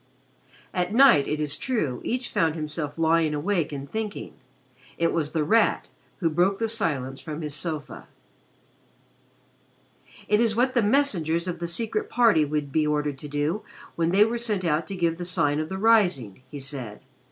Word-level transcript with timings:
At 0.73 0.95
night, 0.95 1.27
it 1.27 1.39
is 1.39 1.55
true, 1.59 2.01
each 2.03 2.29
found 2.29 2.55
himself 2.55 2.97
lying 2.97 3.35
awake 3.35 3.71
and 3.71 3.87
thinking. 3.87 4.33
It 4.97 5.13
was 5.13 5.31
The 5.31 5.43
Rat 5.43 5.89
who 6.21 6.29
broke 6.31 6.57
the 6.57 6.67
silence 6.67 7.19
from 7.19 7.43
his 7.43 7.53
sofa. 7.53 8.07
"It 10.27 10.39
is 10.39 10.55
what 10.55 10.73
the 10.73 10.81
messengers 10.81 11.47
of 11.47 11.59
the 11.59 11.67
Secret 11.67 12.09
Party 12.09 12.43
would 12.43 12.71
be 12.71 12.87
ordered 12.87 13.19
to 13.19 13.27
do 13.27 13.61
when 13.95 14.09
they 14.09 14.25
were 14.25 14.39
sent 14.39 14.65
out 14.65 14.87
to 14.87 14.95
give 14.95 15.19
the 15.19 15.23
Sign 15.23 15.59
for 15.59 15.65
the 15.65 15.77
Rising," 15.77 16.41
he 16.49 16.59
said. 16.59 17.01